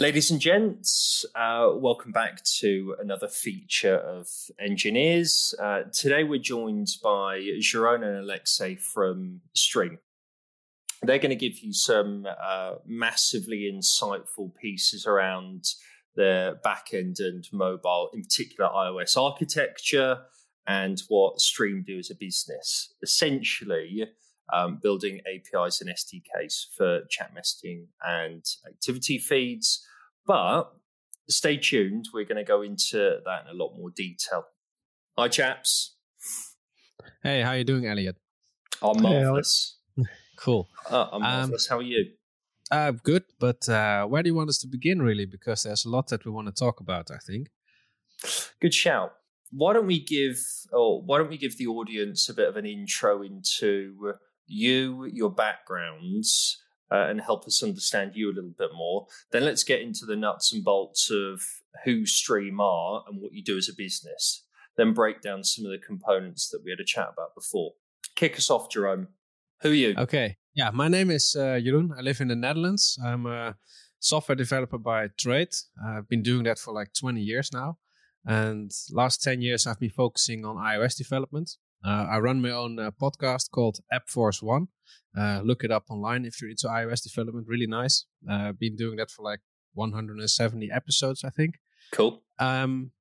[0.00, 4.26] Ladies and gents, uh, welcome back to another feature of
[4.58, 5.54] Enginears.
[5.56, 10.00] Uh, today we're joined by Jeroen and Alexei from Stream.
[11.02, 15.66] They're going to give you some uh, massively insightful pieces around
[16.16, 20.22] the backend and mobile, in particular iOS architecture
[20.66, 22.92] and what Stream do as a business.
[23.00, 24.08] Essentially,
[24.52, 29.86] um, building APIs and SDKs for chat messaging and activity feeds.
[30.26, 30.72] But
[31.28, 32.06] stay tuned.
[32.12, 34.44] We're going to go into that in a lot more detail.
[35.18, 35.96] Hi, chaps.
[37.22, 38.16] Hey, how you doing, Elliot?
[38.82, 39.78] I'm marvelous.
[39.96, 40.04] Hey,
[40.36, 40.68] cool.
[40.90, 41.70] Uh, I'm marvelous.
[41.70, 42.06] Um, how are you?
[42.70, 45.26] Uh, good, but uh, where do you want us to begin, really?
[45.26, 47.10] Because there's a lot that we want to talk about.
[47.10, 47.48] I think.
[48.60, 49.12] Good shout.
[49.50, 50.38] Why don't we give,
[50.72, 54.14] or why don't we give the audience a bit of an intro into
[54.46, 56.63] you, your backgrounds,
[56.94, 59.06] uh, and help us understand you a little bit more.
[59.32, 61.42] Then let's get into the nuts and bolts of
[61.84, 64.44] who Stream are and what you do as a business.
[64.76, 67.72] Then break down some of the components that we had a chat about before.
[68.14, 69.08] Kick us off, Jeroen.
[69.62, 69.94] Who are you?
[69.98, 70.36] Okay.
[70.54, 71.90] Yeah, my name is uh, Jeroen.
[71.98, 72.96] I live in the Netherlands.
[73.04, 73.56] I'm a
[73.98, 75.52] software developer by trade.
[75.84, 77.78] I've been doing that for like 20 years now.
[78.24, 81.56] And last 10 years, I've been focusing on iOS development.
[81.84, 84.68] Uh, I run my own uh, podcast called App Force One.
[85.16, 87.46] Uh, look it up online if you're into iOS development.
[87.46, 88.06] Really nice.
[88.28, 89.40] Uh, been doing that for like
[89.74, 91.56] 170 episodes, I think.
[91.92, 92.22] Cool.
[92.38, 92.92] Um,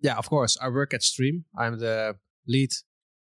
[0.00, 0.58] yeah, of course.
[0.60, 1.44] I work at Stream.
[1.56, 2.70] I'm the lead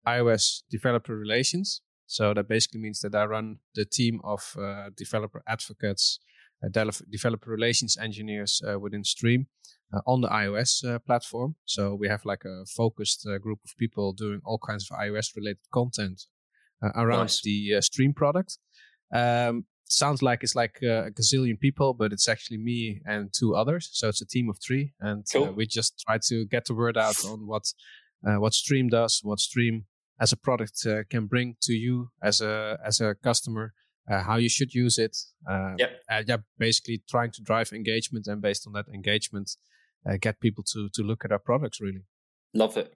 [0.07, 1.83] iOS developer relations.
[2.07, 6.21] So that basically means that I run the team of uh, developer advocates,
[6.65, 6.69] uh,
[7.11, 9.47] developer relations engineers uh, within Stream
[10.07, 11.57] on the iOS uh, platform.
[11.65, 15.37] So we have like a focused uh, group of people doing all kinds of iOS
[15.37, 16.23] related content
[16.95, 17.43] around nice.
[17.43, 18.59] the Stream product.
[19.15, 23.91] Um, sounds like it's like a gazillion people, but it's actually me and two others.
[23.93, 25.45] So it's a team of three, and cool.
[25.45, 27.65] uh, we just try to get the word out on what
[28.27, 29.85] uh, what Stream does, what Stream
[30.21, 33.75] as a product uh, can bring to you as a as a customer,
[34.09, 35.17] how you should use it.
[35.49, 35.87] yeah,
[36.27, 39.51] yeah, basically trying to drive engagement, and based on that engagement,
[40.09, 41.81] uh, get people to to look at our products.
[41.81, 42.05] Really,
[42.55, 42.95] love it.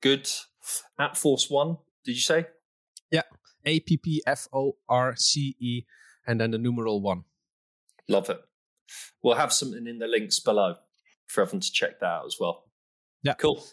[0.00, 0.30] Good.
[0.98, 1.78] App Force One.
[2.04, 2.46] Did you say?
[3.10, 3.22] Yeah,
[3.64, 5.82] A P P F O R C E,
[6.26, 7.24] and then the numeral one.
[8.08, 8.40] Love it.
[9.22, 10.76] We'll have something in the links below
[11.26, 12.64] for everyone to check that out as well.
[13.22, 13.64] Yeah, cool.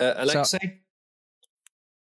[0.00, 0.58] Uh, Alexei.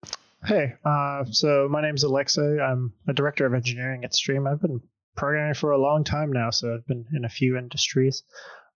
[0.05, 0.11] So,
[0.47, 2.59] hey, uh, so my name's Alexei.
[2.59, 4.47] I'm a director of engineering at Stream.
[4.47, 4.81] I've been
[5.15, 8.23] programming for a long time now, so I've been in a few industries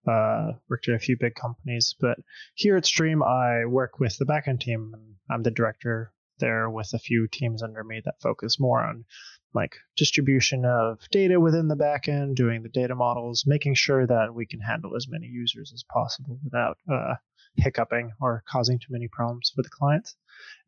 [0.07, 1.95] uh, worked at a few big companies.
[1.99, 2.17] But
[2.55, 4.91] here at Stream, I work with the backend team.
[4.93, 9.05] And I'm the director there with a few teams under me that focus more on
[9.53, 14.45] like distribution of data within the backend, doing the data models, making sure that we
[14.45, 17.15] can handle as many users as possible without uh,
[17.55, 20.15] hiccuping or causing too many problems for the clients.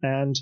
[0.02, 0.40] And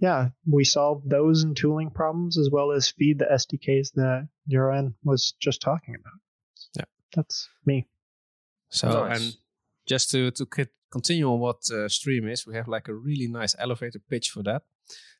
[0.00, 4.94] yeah, we solve those and tooling problems as well as feed the SDKs that Jeroen
[5.04, 6.18] was just talking about.
[6.74, 7.86] Yeah, that's me.
[8.70, 9.20] So nice.
[9.20, 9.36] and
[9.86, 10.46] just to to
[10.90, 14.42] continue on what uh, Stream is, we have like a really nice elevator pitch for
[14.44, 14.62] that.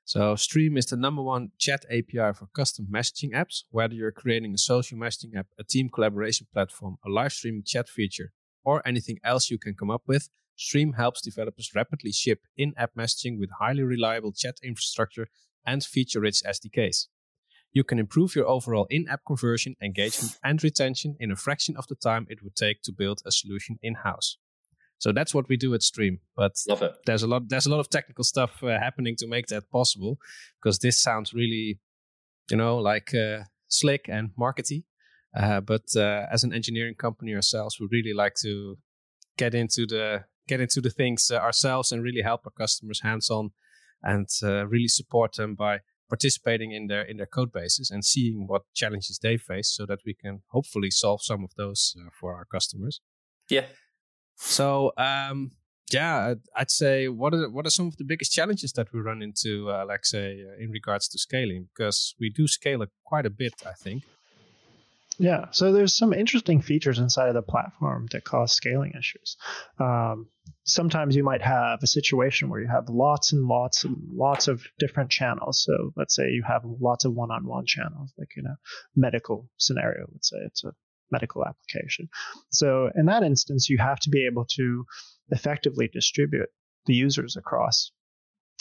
[0.04, 3.64] So Stream is the number one chat API for custom messaging apps.
[3.70, 7.88] Whether you're creating a social messaging app, a team collaboration platform, a live streaming chat
[7.88, 8.32] feature,
[8.64, 13.38] or anything else you can come up with, Stream helps developers rapidly ship in-app messaging
[13.38, 15.28] with highly reliable chat infrastructure
[15.64, 17.06] and feature-rich SDKs.
[17.72, 21.86] You can improve your overall in app conversion, engagement, and retention in a fraction of
[21.86, 24.38] the time it would take to build a solution in house.
[24.98, 26.20] So that's what we do at Stream.
[26.36, 26.52] But
[27.06, 30.18] there's a lot there's a lot of technical stuff uh, happening to make that possible
[30.62, 31.78] because this sounds really,
[32.50, 34.84] you know, like uh, slick and markety.
[35.34, 38.76] Uh, but uh, as an engineering company ourselves, we really like to
[39.38, 43.30] get into the get into the things uh, ourselves and really help our customers hands
[43.30, 43.50] on
[44.02, 45.78] and uh, really support them by
[46.10, 50.00] participating in their in their code bases and seeing what challenges they face so that
[50.04, 53.00] we can hopefully solve some of those uh, for our customers.
[53.48, 53.66] Yeah.
[54.36, 55.52] So um,
[55.92, 59.22] yeah i'd say what are what are some of the biggest challenges that we run
[59.22, 61.68] into uh, like say uh, in regards to scaling?
[61.74, 64.04] Because we do scale it quite a bit i think
[65.20, 69.36] yeah, so there's some interesting features inside of the platform that cause scaling issues.
[69.78, 70.28] Um,
[70.64, 74.62] sometimes you might have a situation where you have lots and lots and lots of
[74.78, 75.62] different channels.
[75.62, 78.56] So let's say you have lots of one-on-one channels, like in a
[78.96, 80.06] medical scenario.
[80.10, 80.72] Let's say it's a
[81.10, 82.08] medical application.
[82.50, 84.86] So in that instance, you have to be able to
[85.28, 86.48] effectively distribute
[86.86, 87.92] the users across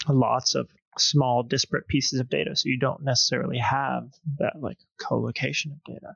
[0.09, 0.69] lots of
[0.99, 2.55] small disparate pieces of data.
[2.55, 4.03] So you don't necessarily have
[4.37, 6.15] that like co-location of data.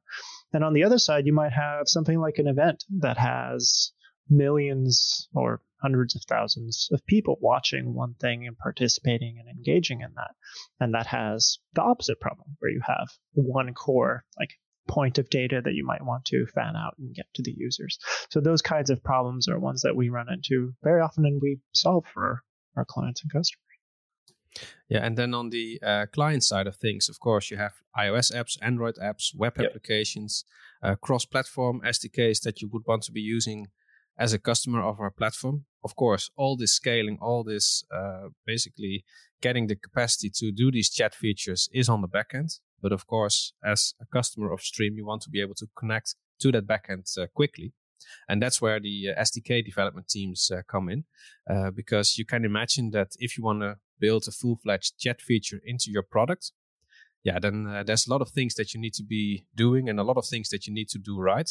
[0.53, 3.91] And on the other side, you might have something like an event that has
[4.29, 10.13] millions or hundreds of thousands of people watching one thing and participating and engaging in
[10.15, 10.31] that.
[10.79, 14.51] And that has the opposite problem where you have one core, like
[14.87, 17.97] point of data that you might want to fan out and get to the users.
[18.29, 21.59] So those kinds of problems are ones that we run into very often and we
[21.73, 22.43] solve for
[22.75, 23.62] our clients and customers.
[24.89, 28.31] Yeah, and then on the uh, client side of things, of course, you have iOS
[28.33, 29.67] apps, Android apps, web yep.
[29.67, 30.45] applications,
[30.83, 33.67] uh, cross-platform SDKs that you would want to be using
[34.17, 35.65] as a customer of our platform.
[35.83, 39.03] Of course, all this scaling, all this uh, basically
[39.41, 42.59] getting the capacity to do these chat features is on the backend.
[42.81, 46.15] But of course, as a customer of Stream, you want to be able to connect
[46.41, 47.73] to that backend uh, quickly.
[48.27, 51.05] And that's where the uh, SDK development teams uh, come in,
[51.49, 55.19] uh, because you can imagine that if you want to build a full fledged chat
[55.21, 56.51] feature into your product,
[57.23, 59.99] yeah, then uh, there's a lot of things that you need to be doing and
[59.99, 61.49] a lot of things that you need to do right.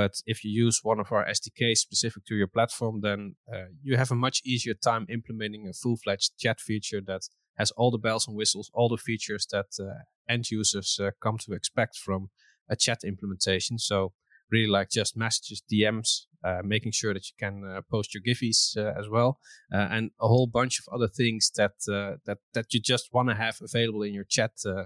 [0.00, 3.96] But if you use one of our SDKs specific to your platform, then uh, you
[3.96, 7.22] have a much easier time implementing a full fledged chat feature that
[7.60, 11.38] has all the bells and whistles, all the features that uh, end users uh, come
[11.38, 12.30] to expect from
[12.68, 13.78] a chat implementation.
[13.78, 14.12] So
[14.50, 16.26] really like just messages, DMs,
[16.64, 19.40] making sure that you can uh, post your Giphies uh, as well,
[19.72, 23.28] uh, and a whole bunch of other things that uh, that that you just want
[23.28, 24.84] to have available in your chat uh,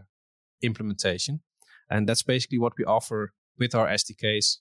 [0.62, 1.40] implementation.
[1.90, 4.58] And that's basically what we offer with our SDKs,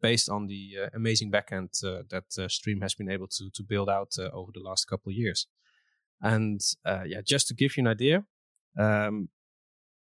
[0.00, 1.80] based on the amazing backend
[2.10, 5.46] that Stream has been able to to build out over the last couple of years.
[6.20, 8.24] And yeah, just to give you an idea,
[8.78, 9.28] um,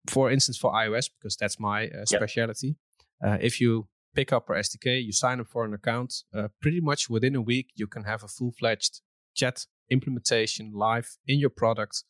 [0.09, 2.67] for instance, for iOS, because that's my specialty.
[2.69, 2.77] Yep
[3.25, 6.81] uh, if you pick up our SDK, you sign up for an account, uh, pretty
[6.81, 9.03] much within a week, you can have a full fledged
[9.35, 12.03] chat implementation live in your product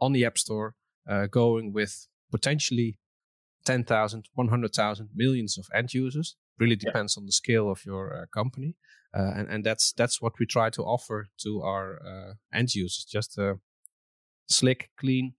[0.00, 0.74] on the App Store,
[1.08, 2.98] uh, going with potentially
[3.64, 6.36] 10,000, 100,000, millions of end users.
[6.60, 7.22] Really depends yeah.
[7.22, 8.76] on the scale of your uh, company.
[9.16, 13.04] Uh, and, and that's that's what we try to offer to our uh, end users.
[13.04, 13.58] Just a
[14.48, 15.34] slick, clean,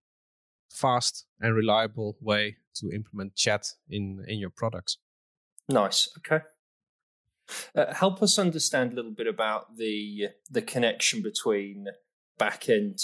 [0.72, 4.98] fast, and reliable way to implement chat in in your products.
[5.70, 6.10] Nice.
[6.20, 6.44] Okay.
[7.76, 11.88] Uh, help us understand a little bit about the the connection between
[12.40, 13.02] backend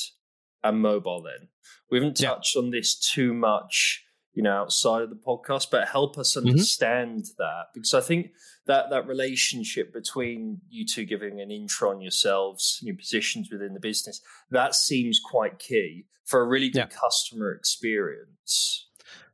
[0.63, 1.21] and mobile.
[1.21, 1.49] Then
[1.89, 2.61] we haven't touched yeah.
[2.61, 4.03] on this too much,
[4.33, 6.49] you know, outside of the podcast, but help us mm-hmm.
[6.49, 7.35] understand mm-hmm.
[7.37, 8.31] that because I think
[8.65, 13.73] that that relationship between you two giving an intro on yourselves and your positions within
[13.73, 16.99] the business that seems quite key for a really good yeah.
[16.99, 18.87] customer experience.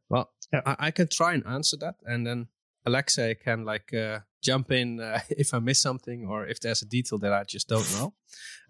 [0.10, 0.62] Well, yeah.
[0.66, 2.48] I, I can try and answer that, and then
[2.88, 6.86] Alexei can like uh, jump in uh, if I miss something or if there's a
[6.86, 8.14] detail that I just don't know.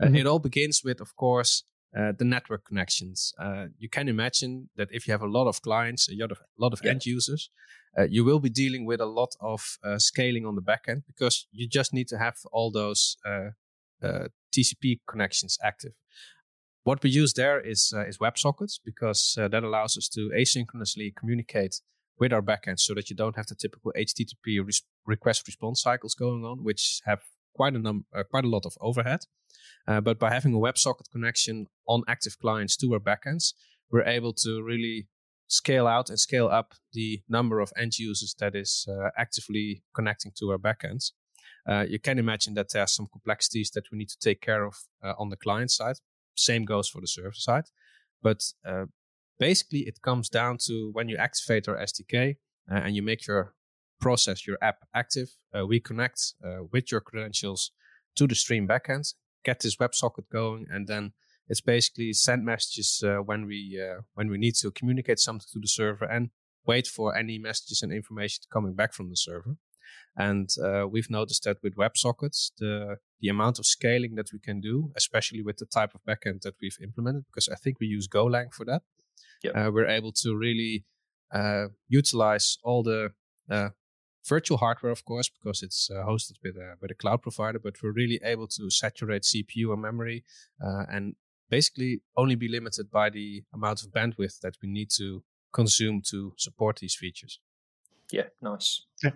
[0.02, 0.16] Uh, mm-hmm.
[0.16, 1.64] It all begins with, of course,
[1.98, 3.34] uh, the network connections.
[3.40, 6.40] Uh, you can imagine that if you have a lot of clients, a lot of,
[6.40, 6.92] a lot of yeah.
[6.92, 7.50] end users,
[7.98, 9.62] uh, you will be dealing with a lot of
[9.98, 13.18] scaling on the back end because you just need to have all those
[14.04, 15.94] TCP connections active.
[16.84, 21.82] What we use there is is WebSockets because that allows us to asynchronously communicate
[22.20, 26.16] with our backend so that you don't have the typical HTTP res- request response cycles
[26.16, 27.22] going on, which have
[27.56, 29.22] quite a num- uh, quite a lot of overhead.
[29.88, 33.54] Uh, but by having a WebSocket connection on active clients to our backends,
[33.90, 35.08] we're able to really
[35.48, 40.32] scale out and scale up the number of end users that is uh, actively connecting
[40.38, 41.12] to our backends.
[41.68, 44.66] Uh, you can imagine that there are some complexities that we need to take care
[44.66, 45.96] of uh, on the client side.
[46.36, 47.66] Same goes for the server side.
[48.22, 48.86] But uh,
[49.40, 52.38] basically it comes down to when you activate our SDK
[52.72, 53.54] uh, and you make your
[54.00, 57.72] process, your app active, uh, we connect uh, with your credentials
[58.16, 59.14] to the Stream backend,
[59.44, 61.14] get this WebSocket going, and then
[61.48, 65.60] it's basically send messages uh, when we uh, when we need to communicate something to
[65.60, 66.30] the server and
[66.66, 69.56] wait for any messages and information coming back from the server.
[70.18, 74.60] And uh, we've noticed that with WebSockets, the the amount of scaling that we can
[74.60, 78.08] do, especially with the type of backend that we've implemented, because I think we use
[78.08, 78.82] Golang for that
[79.44, 79.56] yep.
[79.56, 80.86] uh, we're able to really
[81.34, 83.12] uh, utilize all the
[83.50, 83.70] uh,
[84.28, 87.76] virtual hardware, of course, because it's uh, hosted with a, with a cloud provider, but
[87.82, 90.24] we're really able to saturate CPU and memory
[90.64, 91.16] uh, and
[91.50, 96.34] basically only be limited by the amount of bandwidth that we need to consume to
[96.38, 97.40] support these features.
[98.12, 98.86] Yeah, nice.
[99.04, 99.12] Yeah.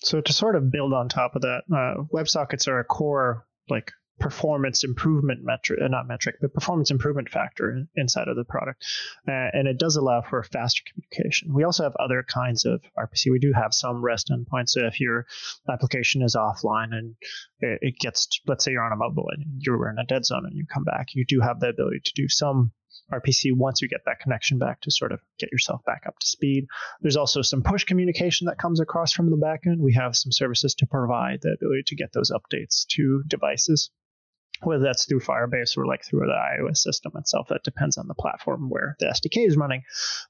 [0.00, 3.92] So to sort of build on top of that, uh, WebSockets are a core like
[4.18, 8.84] performance improvement metric, not metric, but performance improvement factor inside of the product.
[9.26, 11.54] Uh, and it does allow for faster communication.
[11.54, 13.30] We also have other kinds of RPC.
[13.30, 14.70] We do have some REST endpoints.
[14.70, 15.26] So if your
[15.70, 17.14] application is offline and
[17.60, 20.44] it, it gets, let's say you're on a mobile and you're in a dead zone
[20.46, 22.72] and you come back, you do have the ability to do some
[23.12, 26.26] RPC once you get that connection back to sort of get yourself back up to
[26.26, 26.66] speed.
[27.00, 29.78] There's also some push communication that comes across from the backend.
[29.78, 33.90] We have some services to provide the ability to get those updates to devices
[34.62, 37.48] whether that's through Firebase or like through the iOS system itself.
[37.48, 39.82] That depends on the platform where the SDK is running.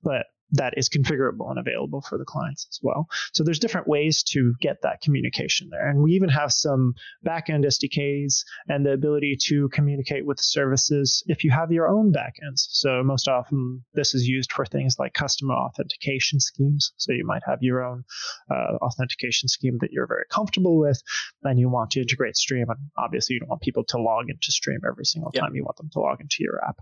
[0.03, 3.09] But that is configurable and available for the clients as well.
[3.33, 5.89] So there's different ways to get that communication there.
[5.89, 6.95] And we even have some
[7.27, 12.67] backend SDKs and the ability to communicate with services if you have your own backends.
[12.71, 16.93] So most often this is used for things like custom authentication schemes.
[16.97, 18.05] So you might have your own
[18.51, 21.03] uh, authentication scheme that you're very comfortable with
[21.43, 22.67] and you want to integrate Stream.
[22.69, 25.77] And obviously you don't want people to log into Stream every single time you want
[25.77, 26.77] them to log into your app.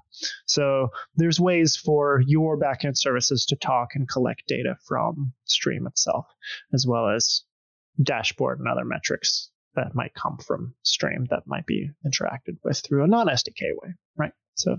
[0.46, 6.26] So there's ways for your backend services to talk and collect data from Stream itself,
[6.72, 7.42] as well as
[8.02, 13.04] dashboard and other metrics that might come from Stream that might be interacted with through
[13.04, 14.32] a non SDK way, right?
[14.54, 14.78] So,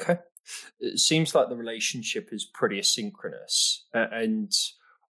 [0.00, 0.20] okay,
[0.80, 4.52] it seems like the relationship is pretty asynchronous, and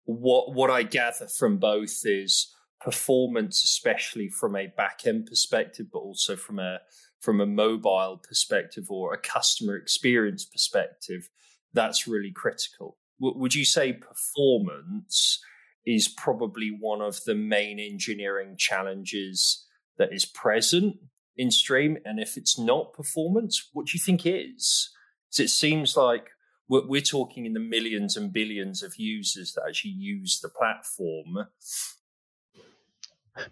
[0.04, 6.00] what what I gather from both is performance, especially from a back end perspective, but
[6.00, 6.80] also from a
[7.20, 11.28] from a mobile perspective or a customer experience perspective,
[11.74, 12.96] that's really critical.
[13.20, 15.40] Would you say performance
[15.86, 19.64] is probably one of the main engineering challenges
[19.98, 20.96] that is present
[21.36, 21.98] in stream?
[22.04, 24.90] And if it's not performance what do you think is?
[25.28, 26.30] Because it seems like
[26.68, 31.46] we're, we're talking in the millions and billions of users that actually use the platform.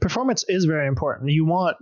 [0.00, 1.30] Performance is very important.
[1.30, 1.76] You want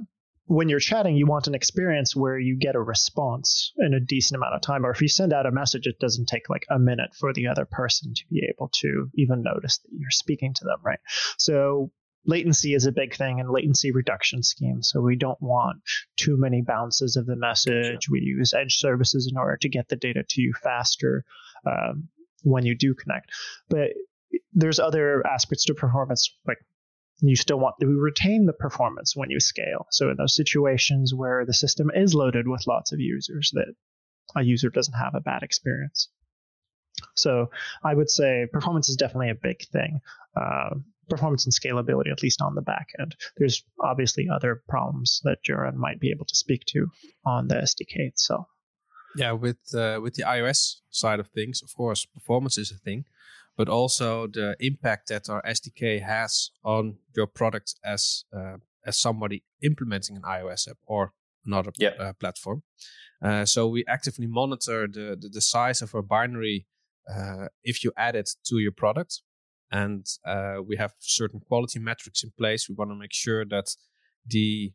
[0.48, 4.36] when you're chatting, you want an experience where you get a response in a decent
[4.36, 4.84] amount of time.
[4.84, 7.48] Or if you send out a message, it doesn't take like a minute for the
[7.48, 11.00] other person to be able to even notice that you're speaking to them, right?
[11.36, 11.90] So
[12.24, 14.88] latency is a big thing and latency reduction schemes.
[14.90, 15.82] So we don't want
[16.16, 18.08] too many bounces of the message.
[18.10, 21.24] We use edge services in order to get the data to you faster
[21.66, 22.08] um,
[22.42, 23.30] when you do connect.
[23.68, 23.90] But
[24.54, 26.58] there's other aspects to performance, like
[27.20, 29.86] you still want to retain the performance when you scale.
[29.90, 33.74] So in those situations where the system is loaded with lots of users, that
[34.36, 36.08] a user doesn't have a bad experience.
[37.16, 37.50] So
[37.82, 40.00] I would say performance is definitely a big thing.
[40.36, 40.76] Uh,
[41.08, 43.16] performance and scalability, at least on the back end.
[43.36, 46.88] There's obviously other problems that Jeroen might be able to speak to
[47.24, 48.46] on the SDK itself.
[49.16, 53.06] Yeah, with uh, with the iOS side of things, of course, performance is a thing
[53.58, 59.42] but also the impact that our SDK has on your product as uh, as somebody
[59.62, 61.12] implementing an iOS app or
[61.44, 61.90] another yeah.
[61.98, 62.62] uh, platform.
[63.20, 66.66] Uh, so we actively monitor the, the, the size of our binary
[67.12, 69.22] uh, if you add it to your product,
[69.72, 72.68] and uh, we have certain quality metrics in place.
[72.68, 73.74] We want to make sure that
[74.24, 74.72] the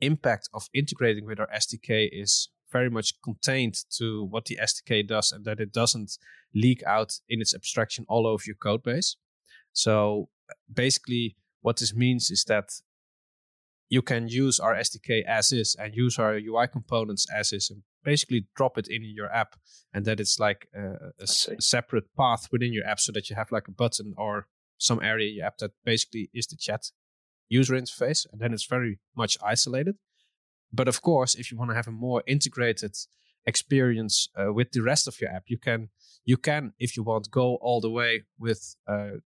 [0.00, 5.30] impact of integrating with our SDK is very much contained to what the SDK does
[5.32, 6.18] and that it doesn't
[6.54, 9.16] leak out in its abstraction all over your code base.
[9.72, 10.28] So
[10.82, 12.68] basically, what this means is that
[13.88, 17.82] you can use our SDK as is and use our UI components as is and
[18.02, 19.54] basically drop it in your app
[19.92, 21.26] and that it's like a, a
[21.60, 25.28] separate path within your app so that you have like a button or some area
[25.28, 26.90] in your app that basically is the chat
[27.48, 29.96] user interface and then it's very much isolated
[30.74, 32.94] but of course, if you want to have a more integrated
[33.46, 35.88] experience uh, with the rest of your app, you can
[36.24, 39.18] you can, if you want, go all the way with uh,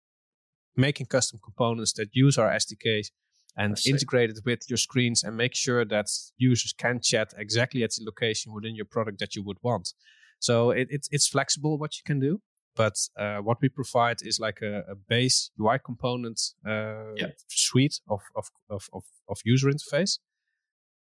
[0.76, 3.08] making custom components that use our SDKs
[3.56, 7.90] and integrate it with your screens and make sure that users can chat exactly at
[7.90, 9.92] the location within your product that you would want.
[10.38, 12.40] So it, it it's flexible what you can do,
[12.76, 17.28] but uh, what we provide is like a, a base UI component uh, yeah.
[17.48, 20.18] suite of, of, of, of, user interface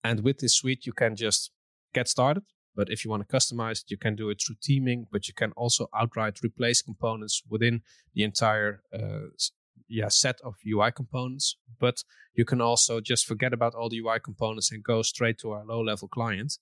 [0.03, 1.51] and with this suite, you can just
[1.94, 2.44] get started.
[2.75, 5.34] But if you want to customize it, you can do it through theming, but you
[5.34, 7.82] can also outright replace components within
[8.13, 9.27] the entire uh,
[9.88, 11.58] yeah, set of UI components.
[11.79, 12.03] But
[12.34, 15.65] you can also just forget about all the UI components and go straight to our
[15.65, 16.53] low level client.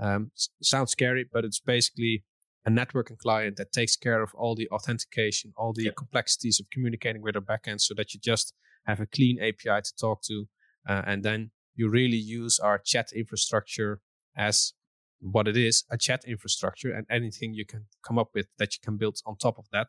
[0.00, 0.32] Um,
[0.62, 2.24] sounds scary, but it's basically
[2.66, 5.90] a networking client that takes care of all the authentication, all the yeah.
[5.96, 8.54] complexities of communicating with our backend so that you just
[8.86, 10.46] have a clean API to talk to.
[10.88, 13.92] Uh, and then you really use our chat infrastructure
[14.36, 14.74] as
[15.20, 18.80] what it is a chat infrastructure and anything you can come up with that you
[18.82, 19.88] can build on top of that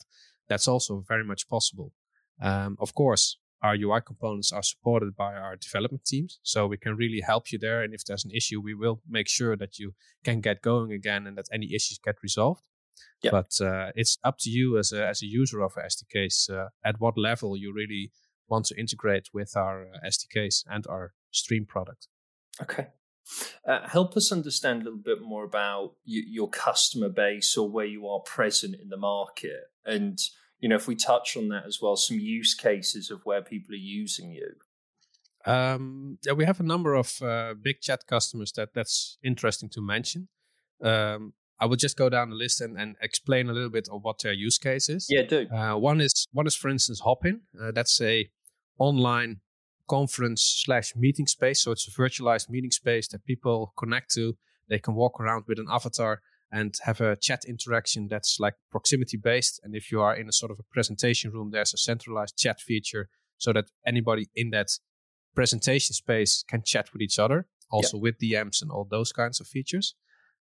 [0.49, 1.89] that's also very much possible
[2.41, 6.95] um, of course our ui components are supported by our development teams so we can
[6.95, 9.93] really help you there and if there's an issue we will make sure that you
[10.23, 12.63] can get going again and that any issues get resolved
[13.23, 13.31] yep.
[13.31, 16.99] but uh, it's up to you as a, as a user of sdks uh, at
[16.99, 18.11] what level you really
[18.49, 22.07] want to integrate with our uh, sdks and our stream product.
[22.61, 22.87] Okay.
[23.67, 27.85] Uh, help us understand a little bit more about y- your customer base or where
[27.85, 29.71] you are present in the market.
[29.85, 30.19] And,
[30.59, 33.73] you know, if we touch on that as well, some use cases of where people
[33.73, 34.55] are using you.
[35.45, 39.81] Um, yeah, we have a number of uh, big chat customers that that's interesting to
[39.81, 40.27] mention.
[40.83, 44.03] Um, I will just go down the list and, and explain a little bit of
[44.03, 45.07] what their use case is.
[45.09, 45.47] Yeah, do.
[45.49, 47.41] Uh, one is one is for instance Hopin.
[47.59, 48.29] Uh, that's a
[48.79, 49.41] online
[49.91, 51.61] conference slash meeting space.
[51.61, 54.37] So it's a virtualized meeting space that people connect to.
[54.69, 59.17] They can walk around with an avatar and have a chat interaction that's like proximity
[59.17, 59.59] based.
[59.63, 62.61] And if you are in a sort of a presentation room, there's a centralized chat
[62.61, 64.69] feature so that anybody in that
[65.35, 68.03] presentation space can chat with each other, also yeah.
[68.03, 69.95] with DMs and all those kinds of features.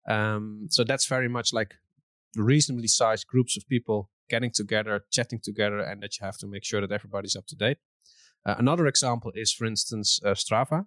[0.07, 1.73] Um, so that's very much like
[2.35, 6.63] reasonably sized groups of people getting together, chatting together, and that you have to make
[6.63, 7.77] sure that everybody's up to date.
[8.45, 10.85] Uh, another example is, for instance, uh, Strava.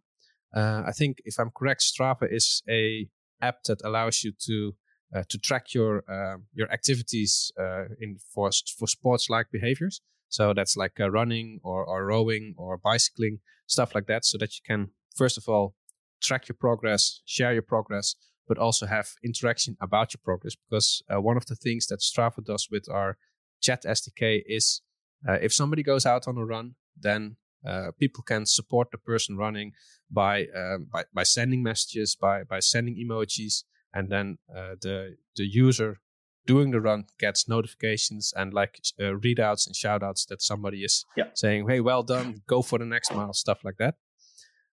[0.55, 3.09] Uh, I think, if I'm correct, Strava is a
[3.41, 4.75] app that allows you to
[5.15, 10.01] uh, to track your um, your activities uh, in for for sports like behaviors.
[10.29, 14.63] So that's like running or, or rowing or bicycling, stuff like that, so that you
[14.67, 15.75] can first of all
[16.23, 18.15] track your progress, share your progress,
[18.49, 20.55] but also have interaction about your progress.
[20.55, 23.19] Because one of the things that Strava does with our
[23.61, 24.81] chat SDK is
[25.29, 29.73] if somebody goes out on a run, then uh, people can support the person running
[30.11, 33.65] by um, by, by sending messages, by by sending emojis,
[33.95, 36.01] and then uh, the the user
[36.45, 41.27] doing the run gets notifications and like uh, readouts and shoutouts that somebody is yeah.
[41.35, 43.95] saying, "Hey, well done, go for the next mile," stuff like that.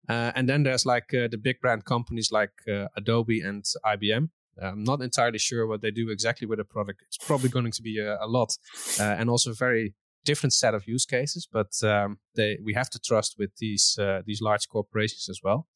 [0.07, 2.51] Uh, and then there's like uh, the big brand companies like
[2.95, 4.29] Adobe and IBM.
[4.61, 7.01] I'm not entirely sure what they do exactly with the product.
[7.07, 8.55] It's probably going to be a, a lot,
[8.99, 13.35] and also very different set of use cases, but um, they we have to trust
[13.39, 15.67] with these uh, these large corporations as well.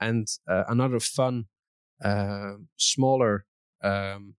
[0.00, 1.46] And uh, another fun,
[2.04, 3.46] uh, smaller
[3.82, 4.34] um,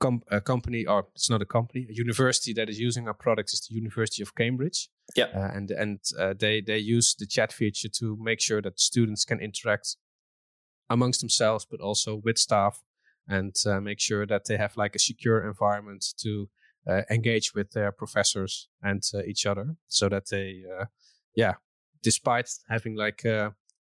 [0.00, 3.60] com- company, or it's not a company, a university that is using our products is
[3.60, 4.88] the University of Cambridge.
[5.16, 8.80] Yeah, uh, and and uh, they they use the chat feature to make sure that
[8.80, 9.96] students can interact
[10.90, 12.82] amongst themselves, but also with staff,
[13.26, 16.46] and uh, make sure that they have like a secure environment to uh,
[17.10, 20.86] engage with their professors and uh, each other so that they, uh,
[21.34, 21.54] yeah,
[22.02, 23.22] despite having like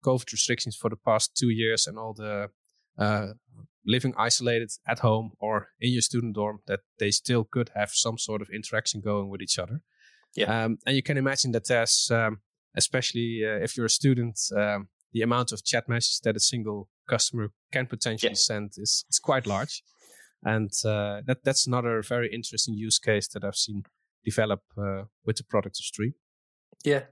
[0.05, 2.51] COVID restrictions for the past two years and all the
[3.87, 8.19] living isolated at home or in your student dorm, that they still could have some
[8.19, 9.81] sort of interaction going with each other.
[10.35, 10.65] Yeah.
[10.65, 12.41] Um, and you can imagine that there's, um,
[12.75, 16.89] especially uh, if you're a student, um, the amount of chat messages that a single
[17.09, 18.37] customer can potentially yeah.
[18.37, 19.83] send is, is quite large
[20.45, 23.85] and uh, that that's another very interesting use case that I've seen
[24.25, 26.15] develop uh, with the product of Stream.
[26.85, 27.05] Yeah.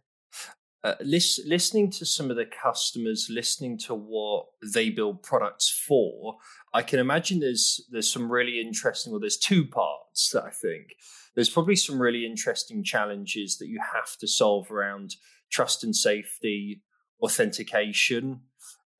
[0.83, 6.37] Uh, lis- listening to some of the customers, listening to what they build products for,
[6.75, 9.11] I can imagine there's there's some really interesting.
[9.11, 10.89] Well, there's two parts that I think
[11.35, 15.17] there's probably some really interesting challenges that you have to solve around
[15.51, 16.83] trust and safety,
[17.23, 18.41] authentication,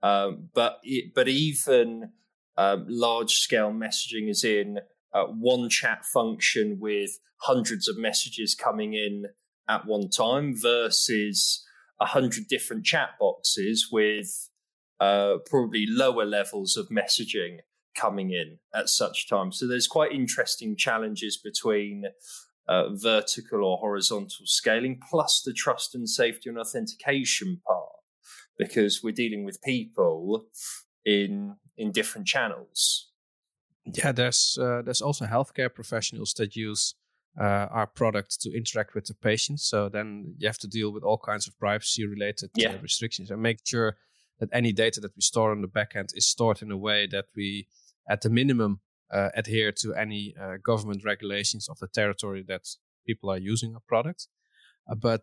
[0.03, 2.13] um, but it, but even
[2.57, 4.79] um, large scale messaging is in
[5.13, 9.27] uh, one chat function with hundreds of messages coming in
[9.69, 11.65] at one time versus
[12.01, 14.51] a hundred different chat boxes with
[15.01, 17.59] uh, probably lower levels of messaging
[17.97, 19.59] coming in at such times.
[19.59, 22.05] So there's quite interesting challenges between
[22.69, 28.01] uh, vertical or horizontal scaling, plus the trust and safety and authentication part,
[28.59, 30.47] because we're dealing with people
[31.05, 33.11] in in different channels.
[33.85, 36.95] Yeah, there's uh, there's also healthcare professionals that use
[37.39, 39.65] uh, our product to interact with the patients.
[39.65, 42.73] So then you have to deal with all kinds of privacy related uh, yeah.
[42.75, 43.97] uh, restrictions and make sure
[44.41, 47.27] that any data that we store on the backend is stored in a way that
[47.37, 47.69] we,
[48.09, 48.81] at the minimum,
[49.13, 52.63] uh, adhere to any uh, government regulations of the territory that
[53.07, 54.29] people are using our product.
[54.91, 55.23] Uh, but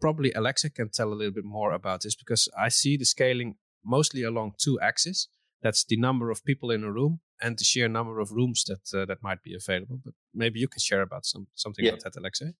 [0.00, 3.56] probably Alexei can tell a little bit more about this because I see the scaling
[3.84, 5.28] mostly along two axes.
[5.62, 8.98] That's the number of people in a room and the sheer number of rooms that
[8.98, 10.00] uh, that might be available.
[10.04, 11.92] But maybe you can share about some something yeah.
[11.92, 12.54] about that, Alexei.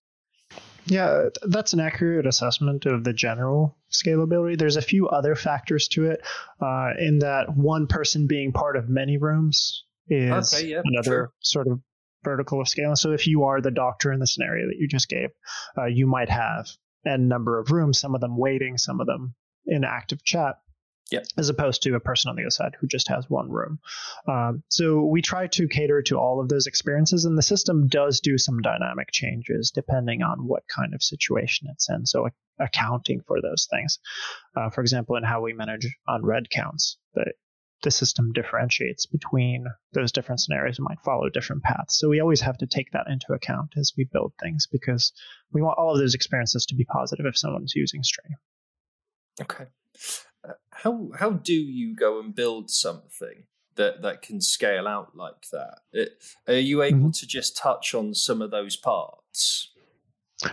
[0.85, 4.57] Yeah, that's an accurate assessment of the general scalability.
[4.57, 6.21] There's a few other factors to it,
[6.61, 11.33] uh, in that one person being part of many rooms is okay, yeah, another sure.
[11.41, 11.79] sort of
[12.23, 12.95] vertical of scaling.
[12.95, 15.29] So if you are the doctor in the scenario that you just gave,
[15.77, 16.67] uh, you might have
[17.05, 19.35] n number of rooms, some of them waiting, some of them
[19.67, 20.55] in active chat.
[21.11, 21.25] Yep.
[21.37, 23.79] As opposed to a person on the other side who just has one room.
[24.27, 28.19] Um, so we try to cater to all of those experiences, and the system does
[28.19, 32.05] do some dynamic changes depending on what kind of situation it's in.
[32.05, 32.27] So
[32.59, 33.99] accounting for those things.
[34.55, 37.33] Uh, for example, in how we manage unread counts, the,
[37.83, 41.97] the system differentiates between those different scenarios and might follow different paths.
[41.97, 45.13] So we always have to take that into account as we build things because
[45.51, 48.35] we want all of those experiences to be positive if someone's using Stream.
[49.41, 49.65] Okay.
[50.71, 53.43] How how do you go and build something
[53.75, 55.79] that that can scale out like that?
[55.91, 57.09] It, are you able mm-hmm.
[57.11, 59.71] to just touch on some of those parts?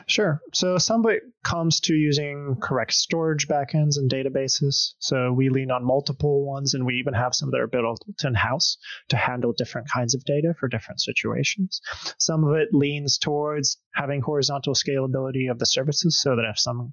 [0.06, 0.40] Sure.
[0.52, 4.94] So some of it comes to using correct storage backends and databases.
[4.98, 8.34] So we lean on multiple ones, and we even have some that are built in
[8.34, 8.78] house
[9.10, 11.80] to handle different kinds of data for different situations.
[12.18, 16.92] Some of it leans towards having horizontal scalability of the services so that if some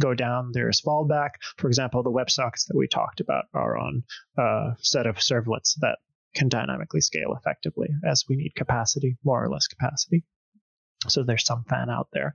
[0.00, 1.30] go down, there's fallback.
[1.56, 4.02] For example, the WebSockets that we talked about are on
[4.38, 5.98] a set of servlets that
[6.34, 10.24] can dynamically scale effectively as we need capacity, more or less capacity.
[11.08, 12.34] So there's some fan out there.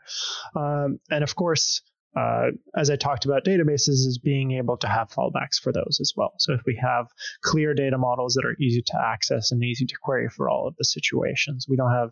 [0.55, 1.81] Um, and of course,
[2.17, 6.13] uh, as I talked about databases, is being able to have fallbacks for those as
[6.15, 6.33] well.
[6.39, 7.07] So if we have
[7.43, 10.75] clear data models that are easy to access and easy to query for all of
[10.77, 12.11] the situations, we don't have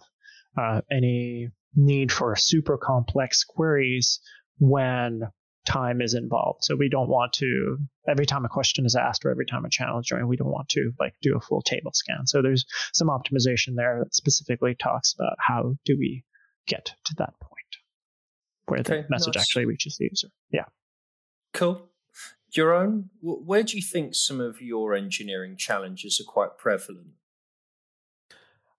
[0.58, 4.20] uh, any need for super complex queries
[4.60, 5.24] when
[5.66, 6.64] time is involved.
[6.64, 9.70] So we don't want to every time a question is asked or every time a
[9.70, 12.28] channel is joined, we don't want to like do a full table scan.
[12.28, 16.24] So there's some optimization there that specifically talks about how do we
[16.68, 17.54] get to that point
[18.66, 19.44] where okay, the message nice.
[19.44, 20.30] actually reaches the user.
[20.52, 20.66] Yeah.
[21.54, 21.90] Cool.
[22.56, 27.14] Jeroen, where do you think some of your engineering challenges are quite prevalent?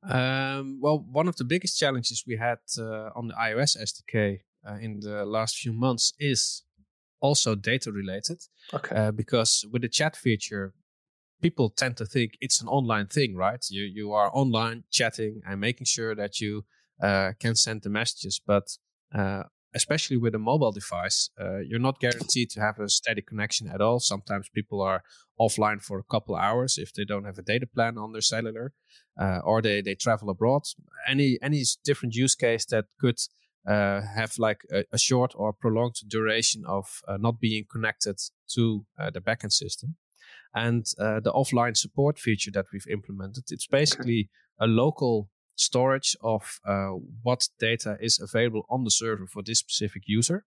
[0.02, 4.78] Um, well, one of the biggest challenges we had uh, on the iOS SDK uh,
[4.80, 6.64] in the last few months is
[7.20, 8.40] also data related.
[8.72, 8.94] Okay.
[8.94, 10.74] Uh, because with the chat feature,
[11.40, 13.64] people tend to think it's an online thing, right?
[13.70, 16.64] You you are online chatting and making sure that you
[17.02, 18.40] uh, can send the messages.
[18.46, 18.66] But
[19.14, 23.68] uh, especially with a mobile device, uh, you're not guaranteed to have a steady connection
[23.68, 23.98] at all.
[24.00, 25.02] Sometimes people are
[25.38, 28.72] offline for a couple hours if they don't have a data plan on their cellular,
[29.20, 30.62] uh, or they, they travel abroad.
[31.08, 33.18] Any any different use case that could
[33.66, 38.18] uh, have like a, a, short or prolonged duration of uh, not being connected
[38.54, 39.96] to the backend system.
[40.54, 44.28] And the offline support feature that we've implemented, it's basically
[44.60, 46.90] a local storage of uh,
[47.22, 50.44] what data is available on the server for this specific user.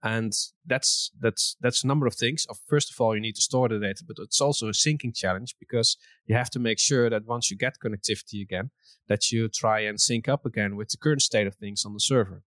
[0.00, 0.32] And
[0.64, 2.46] that's that's that's a number of things.
[2.68, 5.56] First of all you need to store the data but it's also a syncing challenge
[5.58, 8.70] because you have to make sure that once you get connectivity again
[9.08, 12.00] that you try and sync up again with the current state of things on the
[12.00, 12.44] server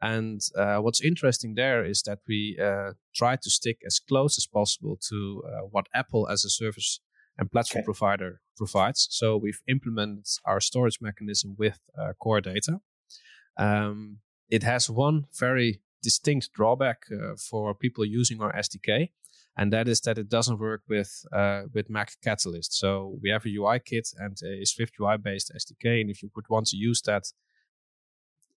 [0.00, 4.46] and uh, what's interesting there is that we uh, try to stick as close as
[4.46, 7.00] possible to uh, what apple as a service
[7.36, 7.84] and platform okay.
[7.84, 9.06] provider provides.
[9.10, 12.80] So we've implemented our storage mechanism with uh, core data.
[13.56, 19.10] Um, it has one very distinct drawback uh, for people using our SDK,
[19.56, 22.76] and that is that it doesn't work with uh, with Mac Catalyst.
[22.78, 26.30] So we have a UI kit and a Swift UI based SDK, and if you
[26.34, 27.24] would want to use that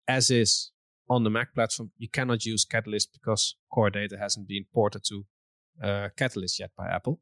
[0.07, 0.71] as is
[1.11, 5.25] on the Mac platform, you cannot use Catalyst because core data hasn't been ported to
[5.83, 7.19] uh, Catalyst yet by Apple.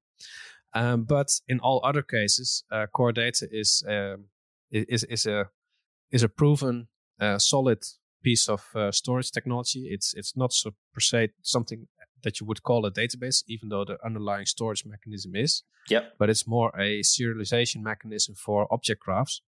[0.73, 4.25] Um, but in all other cases, uh, core data is um,
[4.71, 5.49] is is a
[6.11, 6.87] is a proven
[7.19, 7.79] uh, solid
[8.23, 9.87] piece of uh, storage technology.
[9.89, 11.87] It's it's not so per se something
[12.23, 15.63] that you would call a database, even though the underlying storage mechanism is.
[15.89, 16.13] Yep.
[16.19, 19.41] But it's more a serialization mechanism for object graphs.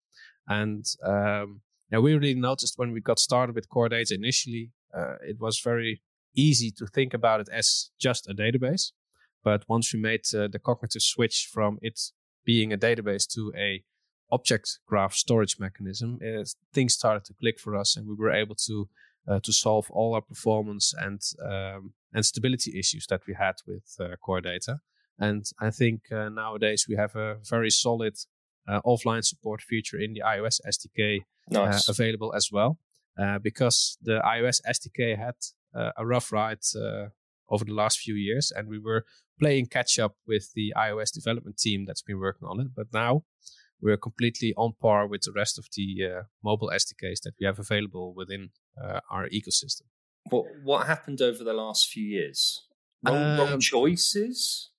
[0.47, 5.17] And um, yeah, we really noticed when we got started with core data initially, uh,
[5.23, 6.03] it was very
[6.35, 8.93] easy to think about it as just a database.
[9.43, 11.99] But once we made uh, the cognitive switch from it
[12.45, 13.83] being a database to a
[14.31, 18.57] object graph storage mechanism, uh, things started to click for us, and we were able
[18.67, 18.89] to
[19.27, 23.97] uh, to solve all our performance and um, and stability issues that we had with
[24.01, 24.81] uh, core data.
[25.19, 28.15] And I think uh, nowadays we have a very solid
[28.85, 31.89] offline support feature in the iOS SDK nice.
[31.89, 32.79] available as well,
[33.43, 35.35] because the iOS SDK had
[35.97, 36.59] a rough ride
[37.51, 39.05] over the last few years, and we were
[39.41, 42.69] playing catch up with the iOS development team that's been working on it.
[42.75, 43.23] But now
[43.81, 47.59] we're completely on par with the rest of the uh, mobile SDKs that we have
[47.59, 48.51] available within
[48.83, 49.83] uh, our ecosystem.
[50.31, 52.67] What what happened over the last few years?
[53.07, 54.71] Wrong, um, wrong choices.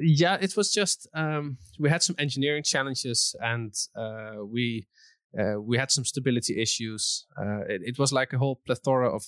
[0.00, 4.86] Yeah, it was just um, we had some engineering challenges and uh, we
[5.38, 7.26] uh, we had some stability issues.
[7.38, 9.22] Uh, it, it was like a whole plethora of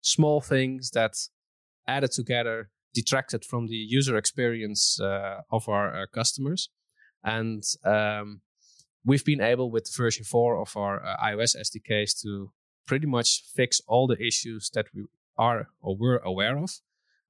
[0.00, 1.16] small things that
[1.86, 6.70] added together detracted from the user experience uh, of our uh, customers.
[7.24, 8.40] And um,
[9.04, 12.52] we've been able, with version 4 of our uh, iOS SDKs, to
[12.86, 15.04] pretty much fix all the issues that we
[15.36, 16.70] are or were aware of.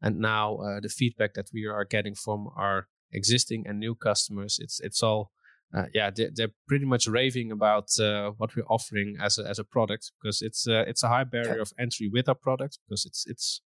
[0.05, 4.59] And now uh, the feedback that we are getting from our existing and new customers,
[4.61, 5.31] it's it's all
[5.75, 9.59] uh, yeah, they're, they're, pretty much raving about uh, what we're offering as a, as
[9.59, 13.07] a product because it's uh, it's a high barrier of entry with our product because
[13.07, 13.63] it's it's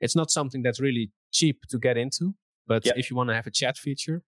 [0.00, 2.34] it's not something that's really cheap to get into.
[2.66, 2.96] But yep.
[2.98, 4.22] if you want to have a chat feature,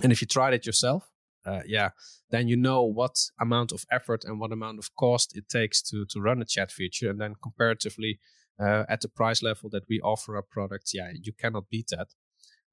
[0.00, 1.10] and if you tried it yourself,
[1.44, 1.90] uh, yeah,
[2.30, 6.06] then you know what amount of effort and what amount of cost it takes to
[6.10, 8.20] to run a chat feature, and then comparatively
[8.60, 12.08] uh, at the price level that we offer our products, yeah, you cannot beat that.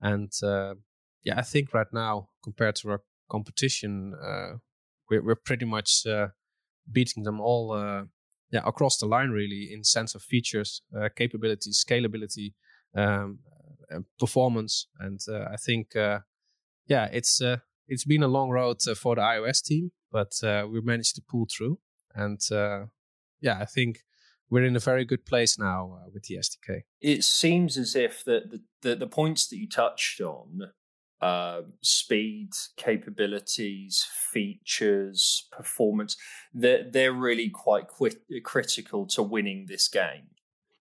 [0.01, 0.75] And uh,
[1.23, 4.57] yeah, I think right now compared to our competition, uh,
[5.09, 6.27] we're, we're pretty much uh,
[6.91, 8.03] beating them all uh,
[8.51, 12.53] yeah, across the line, really, in sense of features, uh, capabilities, scalability,
[12.95, 13.39] um,
[14.19, 14.87] performance.
[14.99, 17.41] And I think, yeah, it's
[17.87, 20.31] it's been a long road for the iOS team, but
[20.71, 21.79] we managed to pull through.
[22.13, 22.39] And
[23.41, 23.99] yeah, I think
[24.49, 26.81] we're in a very good place now uh, with the SDK.
[27.01, 30.71] It seems as if the, the, the, the points that you touched on
[31.21, 36.17] uh, speed, capabilities, features, performance,
[36.53, 37.85] they're, they're really quite
[38.43, 40.27] critical to winning this game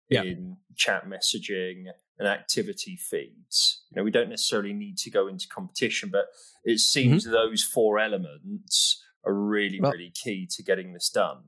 [0.08, 0.22] yeah.
[0.22, 1.84] in chat messaging
[2.18, 3.84] and activity feeds.
[3.90, 6.26] You know, we don't necessarily need to go into competition, but
[6.64, 7.32] it seems mm-hmm.
[7.32, 11.44] those four elements are really, well, really key to getting this done.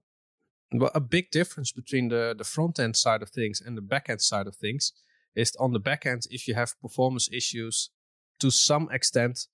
[0.73, 4.09] Well, a big difference between the, the front end side of things and the back
[4.09, 4.93] end side of things
[5.37, 7.91] is on the back end, if you have performance issues
[8.41, 9.47] to some extent,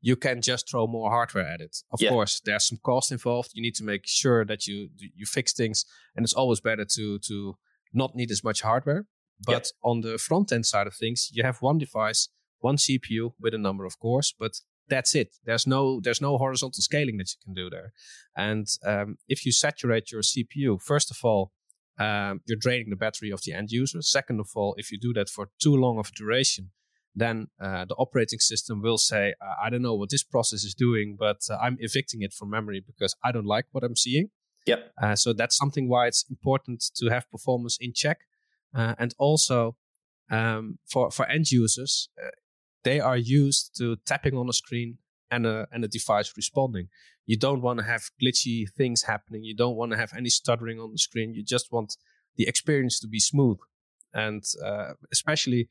[0.00, 1.76] you can just throw more hardware at it.
[1.92, 2.10] Of yeah.
[2.10, 3.50] course, there's some cost involved.
[3.54, 5.84] You need to make sure that you you fix things,
[6.16, 7.56] and it's always better to to
[7.92, 9.06] not need as much hardware.
[9.44, 9.90] But yeah.
[9.90, 13.58] on the front end side of things, you have one device, one CPU with a
[13.58, 15.36] number of cores, but that's it.
[15.44, 17.92] There's no there's no horizontal scaling that you can do there.
[18.36, 21.52] And um, if you saturate your CPU, first of all,
[21.98, 24.02] um, you're draining the battery of the end user.
[24.02, 26.70] Second of all, if you do that for too long of a duration,
[27.14, 31.16] then uh, the operating system will say, I don't know what this process is doing,
[31.18, 34.30] but uh, I'm evicting it from memory because I don't like what I'm seeing.
[34.66, 34.92] Yep.
[35.02, 38.20] Uh, so that's something why it's important to have performance in check.
[38.74, 39.76] Uh, and also
[40.30, 42.30] um, for, for end users, uh,
[42.84, 44.98] they are used to tapping on a screen
[45.30, 46.88] and a, and a device responding.
[47.26, 49.44] You don't want to have glitchy things happening.
[49.44, 51.34] You don't want to have any stuttering on the screen.
[51.34, 51.96] You just want
[52.36, 53.58] the experience to be smooth.
[54.12, 55.68] And uh, especially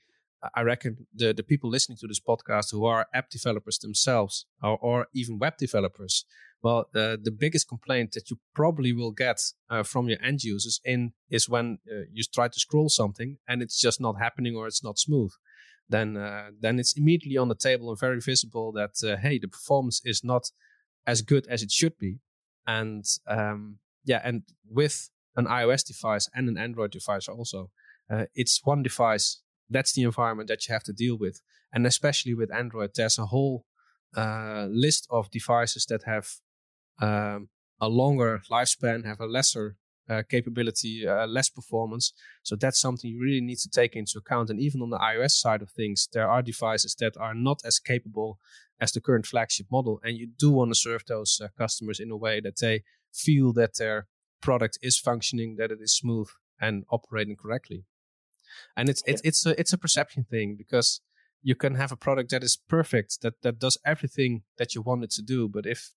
[0.55, 4.77] I reckon the, the people listening to this podcast who are app developers themselves or,
[4.81, 6.25] or even web developers,
[6.63, 10.79] well, the, the biggest complaint that you probably will get uh, from your end users
[10.83, 14.67] in is when uh, you try to scroll something and it's just not happening or
[14.67, 15.31] it's not smooth.
[15.89, 19.47] Then, uh, then it's immediately on the table and very visible that uh, hey, the
[19.47, 20.51] performance is not
[21.05, 22.19] as good as it should be.
[22.65, 27.71] And um, yeah, and with an iOS device and an Android device also,
[28.09, 31.41] uh, it's one device that's the environment that you have to deal with.
[31.73, 33.65] And especially with Android, there's a whole
[34.15, 36.27] list of devices that have
[36.99, 39.77] um, a longer lifespan, have a lesser
[40.11, 42.13] uh, capability, uh, less performance.
[42.43, 44.49] So that's something you really need to take into account.
[44.49, 47.79] And even on the iOS side of things, there are devices that are not as
[47.79, 48.39] capable
[48.79, 49.99] as the current flagship model.
[50.03, 53.53] And you do want to serve those uh, customers in a way that they feel
[53.53, 54.07] that their
[54.41, 56.27] product is functioning, that it is smooth
[56.59, 57.85] and operating correctly
[58.75, 61.01] and it's it's it's a it's a perception thing because
[61.41, 65.03] you can have a product that is perfect that that does everything that you want
[65.03, 65.91] it to do but if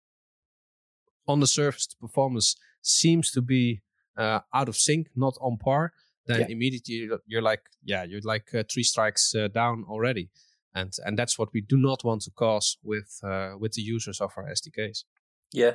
[1.27, 3.83] on the surface the performance seems to be
[4.17, 5.93] uh, out of sync not on par
[6.27, 6.47] then yeah.
[6.49, 10.31] immediately you're like yeah you're like uh, three strikes uh, down already
[10.75, 14.21] and and that's what we do not want to cause with uh, with the users
[14.21, 15.05] of our sdks
[15.53, 15.73] yeah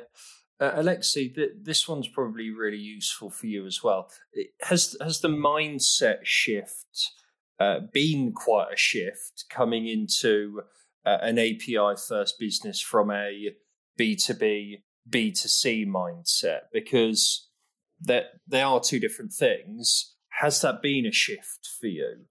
[0.62, 4.12] uh, Alexei, th- this one's probably really useful for you as well.
[4.34, 7.12] It has has the mindset shift
[7.60, 10.62] uh, been quite a shift coming into
[11.06, 13.52] uh, an API first business from a
[13.98, 17.49] B two B B two C mindset because
[18.02, 20.16] that they are two different things.
[20.42, 22.26] Has that been a shift for you?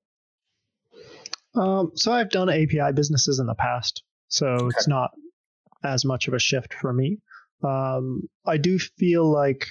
[1.55, 4.67] Um, so I've done API businesses in the past, so okay.
[4.67, 5.11] it's not
[5.85, 7.19] as much of a shift for me
[7.63, 9.67] um, I do feel like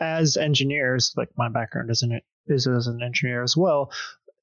[0.00, 3.90] as engineers, like my background is in is as an engineer as well,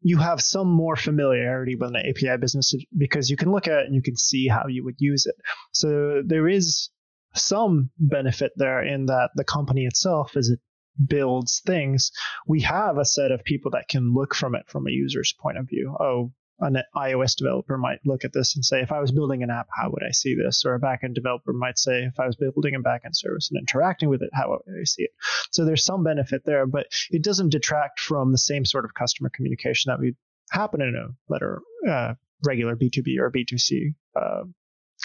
[0.01, 3.85] you have some more familiarity with an API business because you can look at it
[3.85, 5.35] and you can see how you would use it.
[5.73, 6.89] So there is
[7.33, 10.59] some benefit there in that the company itself is it
[11.07, 12.11] builds things,
[12.47, 15.57] we have a set of people that can look from it from a user's point
[15.57, 15.95] of view.
[15.99, 19.49] Oh, an iOS developer might look at this and say, if I was building an
[19.49, 20.63] app, how would I see this?
[20.63, 24.09] Or a backend developer might say, if I was building a backend service and interacting
[24.09, 25.11] with it, how would I see it?
[25.49, 29.31] So there's some benefit there, but it doesn't detract from the same sort of customer
[29.33, 30.15] communication that would
[30.51, 32.13] happen in a letter, uh,
[32.45, 34.43] regular B2B or B2C uh,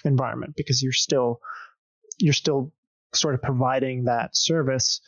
[0.05, 1.41] environment because you're still
[2.19, 2.73] you're still
[3.15, 5.01] sort of providing that service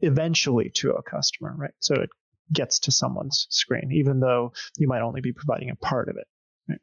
[0.00, 1.74] eventually to a customer, right?
[1.78, 2.10] So it
[2.52, 6.26] gets to someone's screen, even though you might only be providing a part of it.
[6.68, 6.80] Right?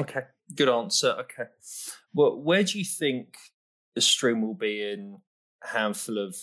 [0.00, 0.20] Okay,
[0.54, 1.10] good answer.
[1.20, 1.50] Okay,
[2.14, 3.36] well, where do you think
[3.94, 5.18] the stream will be in
[5.62, 6.36] a handful of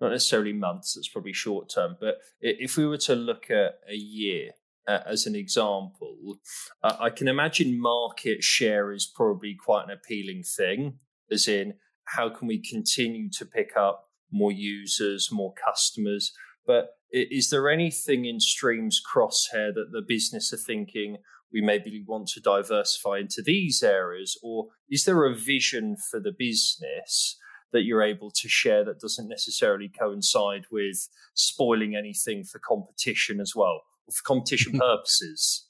[0.00, 0.94] not necessarily months?
[0.94, 4.50] That's probably short term, but if we were to look at a year
[4.86, 6.38] uh, as an example,
[6.82, 10.98] uh, I can imagine market share is probably quite an appealing thing,
[11.32, 16.32] as in how can we continue to pick up more users, more customers.
[16.66, 21.18] But is there anything in Stream's crosshair that the business are thinking
[21.52, 24.38] we maybe want to diversify into these areas?
[24.42, 27.36] Or is there a vision for the business
[27.72, 33.54] that you're able to share that doesn't necessarily coincide with spoiling anything for competition as
[33.54, 35.66] well, or for competition purposes?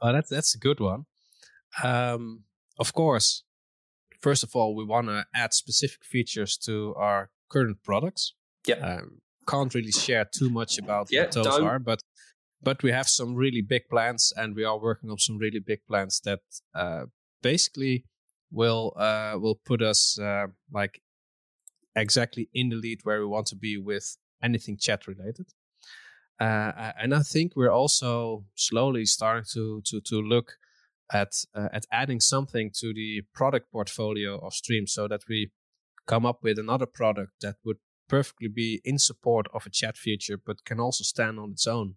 [0.00, 1.06] Oh, that's that's a good one.
[1.82, 2.44] Um,
[2.78, 3.42] of course,
[4.20, 8.34] first of all, we want to add specific features to our current products.
[8.66, 8.76] Yeah.
[8.76, 11.64] Um, can't really share too much about yeah, what those don't.
[11.64, 12.00] are, but
[12.62, 15.80] but we have some really big plans, and we are working on some really big
[15.86, 16.40] plans that
[16.74, 17.04] uh,
[17.42, 18.04] basically
[18.50, 21.00] will uh, will put us uh, like
[21.94, 25.46] exactly in the lead where we want to be with anything chat related.
[26.38, 30.58] Uh, and I think we're also slowly starting to to to look
[31.12, 35.50] at uh, at adding something to the product portfolio of Stream, so that we
[36.06, 40.38] come up with another product that would perfectly be in support of a chat feature,
[40.44, 41.96] but can also stand on its own.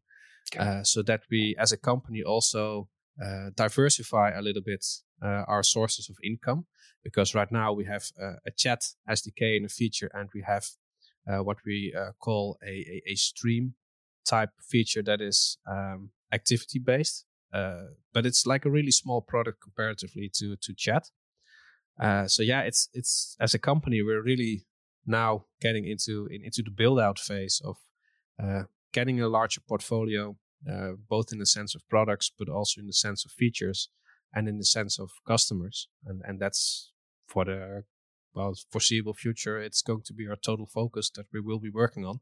[0.54, 0.64] Okay.
[0.64, 2.90] Uh, so that we, as a company, also
[3.24, 4.86] uh, diversify a little bit
[5.22, 6.66] uh, our sources of income.
[7.04, 10.66] Because right now we have uh, a chat SDK in a feature, and we have
[11.30, 13.76] uh, what we uh, call a, a, a, stream
[14.26, 17.26] type feature that is um, activity based.
[17.52, 21.10] But it's like a really small product comparatively to to chat.
[22.28, 24.66] so yeah, it's it's as a company we're really
[25.06, 27.78] now getting into in, into the build out phase of
[28.42, 30.36] uh, getting a larger portfolio,
[30.70, 33.90] uh, both in the sense of products, but also in the sense of features
[34.34, 35.88] and in the sense of customers.
[36.06, 36.92] And and that's
[37.28, 37.84] for the
[38.34, 39.60] well foreseeable future.
[39.60, 42.20] It's going to be our total focus that we will be working on,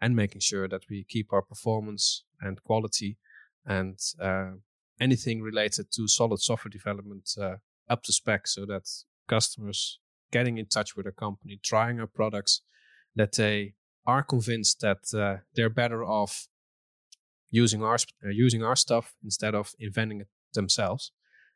[0.00, 3.18] and making sure that we keep our performance and quality
[3.66, 4.52] and uh,
[5.00, 7.56] anything related to solid software development uh,
[7.88, 8.88] up to spec, so that
[9.28, 12.62] customers getting in touch with a company, trying our products,
[13.16, 13.74] that they
[14.06, 16.48] are convinced that uh, they're better off
[17.50, 21.12] using our uh, using our stuff instead of inventing it themselves.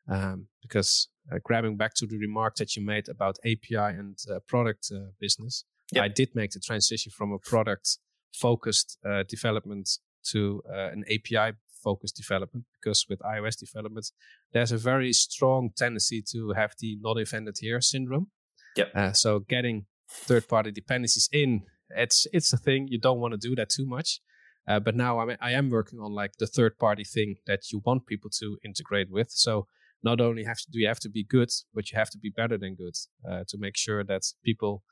[0.09, 4.39] Um, because uh, grabbing back to the remark that you made about API and uh,
[4.47, 6.03] product uh, business, yep.
[6.03, 7.97] I did make the transition from a product
[8.33, 9.89] focused uh, development
[10.31, 14.11] to an API focused development because with iOS development,
[14.53, 18.27] there's a very strong tendency to have the not invented here syndrome.
[18.75, 18.91] Yep.
[18.95, 22.87] Uh, so getting third party dependencies in, it's it's a thing.
[22.89, 24.21] You don't want to do that too much.
[24.67, 27.81] Uh, but now I'm, I am working on like the third party thing that you
[27.85, 29.29] want people to integrate with.
[29.29, 29.67] So
[30.03, 32.29] not only have to, do you have to be good, but you have to be
[32.29, 32.95] better than good
[33.29, 34.83] uh, to make sure that people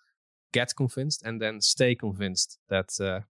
[0.53, 3.21] get convinced and then stay convinced that uh,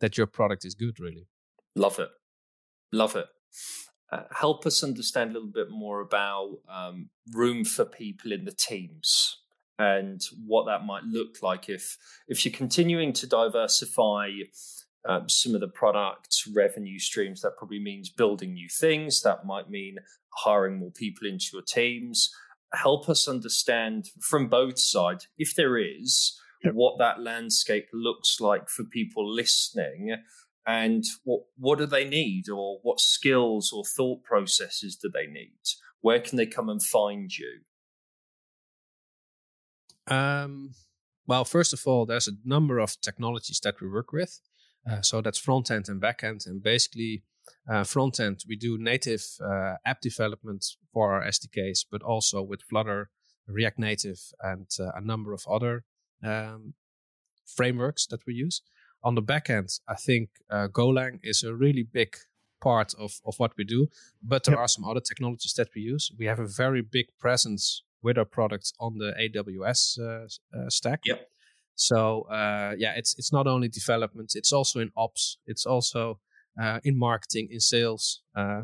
[0.00, 0.98] that your product is good.
[0.98, 1.28] Really,
[1.76, 2.08] love it,
[2.92, 3.26] love it.
[4.10, 8.52] Uh, help us understand a little bit more about um, room for people in the
[8.52, 9.38] teams
[9.78, 14.30] and what that might look like if if you're continuing to diversify
[15.08, 19.68] um, some of the product revenue streams that probably means building new things that might
[19.68, 19.96] mean
[20.36, 22.30] hiring more people into your teams
[22.74, 26.74] help us understand from both sides if there is yep.
[26.74, 30.16] what that landscape looks like for people listening
[30.66, 35.60] and what what do they need or what skills or thought processes do they need
[36.00, 37.60] where can they come and find you
[40.08, 40.74] um,
[41.26, 44.40] well, first of all, there's a number of technologies that we work with.
[44.88, 46.44] Uh, so that's front end and back end.
[46.46, 47.24] And basically,
[47.68, 52.62] uh, front end, we do native uh, app development for our SDKs, but also with
[52.62, 53.10] Flutter,
[53.48, 55.84] React Native, and uh, a number of other
[56.22, 56.74] um,
[57.44, 58.62] frameworks that we use.
[59.06, 62.16] On the back end, I think uh, Golang is a really big
[62.60, 63.86] part of, of what we do,
[64.20, 64.62] but there yep.
[64.62, 66.10] are some other technologies that we use.
[66.18, 71.02] We have a very big presence with our products on the AWS uh, uh, stack.
[71.04, 71.20] Yep.
[71.76, 75.38] So uh, yeah, it's it's not only development; it's also in ops.
[75.46, 76.18] It's also
[76.60, 78.22] uh, in marketing, in sales.
[78.34, 78.62] Uh,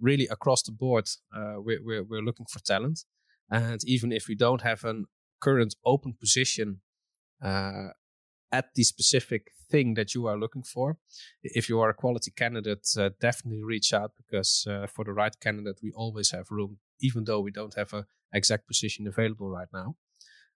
[0.00, 3.04] really across the board, uh, we're, we're we're looking for talent.
[3.48, 5.04] And even if we don't have a
[5.40, 6.80] current open position
[7.40, 7.90] uh,
[8.58, 10.96] at the specific thing that you are looking for,
[11.42, 14.50] if you are a quality candidate, uh, definitely reach out because
[14.94, 18.66] for the right candidate, we always have room, even though we don't have an exact
[18.66, 19.96] position available right now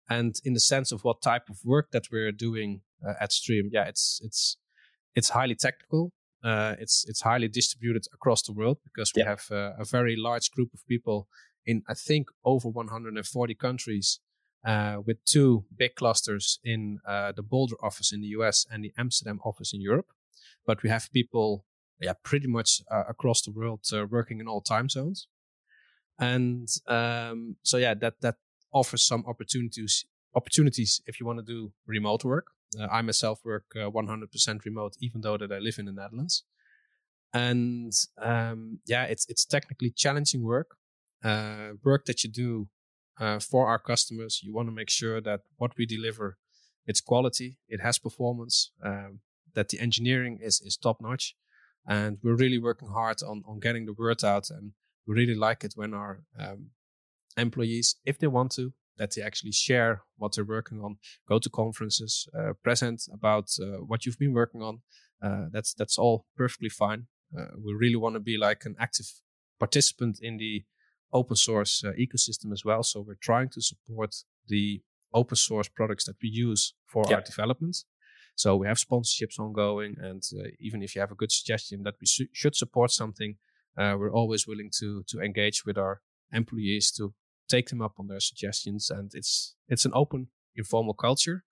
[0.09, 3.71] and in the sense of what type of work that we're doing uh, at Stream,
[3.73, 4.57] yeah, it's it's
[5.15, 6.13] it's highly technical.
[6.43, 9.29] Uh, it's it's highly distributed across the world because we yeah.
[9.29, 11.29] have uh, a very large group of people
[11.67, 14.21] in I think over 140 countries,
[14.65, 18.93] uh, with two big clusters in uh, the Boulder office in the US and the
[18.99, 20.09] Amsterdam office in Europe.
[20.67, 21.65] But we have people,
[22.01, 23.81] yeah, pretty much uh, across the world
[24.11, 25.29] working in all time zones.
[26.19, 28.37] And um, so yeah, that that
[28.73, 30.05] offers some opportunities
[30.35, 32.49] opportunities if you want to do remote work.
[32.79, 36.45] Uh, I myself work uh, 100% remote, even though that I live in the Netherlands.
[37.33, 40.77] And um, yeah, it's it's technically challenging work,
[41.23, 42.69] uh, work that you do
[43.21, 44.41] uh, for our customers.
[44.43, 46.39] You want to make sure that what we deliver,
[46.87, 49.21] it's quality, it has performance, um,
[49.55, 51.37] that the engineering is is top notch,
[51.87, 54.51] and we're really working hard on on getting the word out.
[54.51, 54.73] And
[55.07, 56.71] we really like it when our um,
[57.37, 60.99] employees, if they want to, that they actually share what they're working on,
[61.29, 64.81] go to conferences, uh, present about uh, what you've been working on.
[65.23, 67.07] Uh, that's that's all perfectly fine.
[67.37, 69.07] Uh, we really want to be like an active
[69.59, 70.65] participant in the
[71.13, 72.83] open source uh, ecosystem as well.
[72.83, 74.15] So we're trying to support
[74.47, 74.83] the
[75.13, 77.19] open source products that we use for yep.
[77.19, 77.77] our development.
[78.35, 81.95] So we have sponsorships ongoing, and uh, even if you have a good suggestion that
[82.01, 83.37] we su- should support something,
[83.77, 86.01] we're always willing to to engage with our
[86.33, 87.15] employees to
[87.49, 91.45] take them up on their suggestions, and it's it's an open, informal culture.